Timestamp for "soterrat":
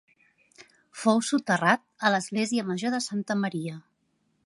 1.27-1.85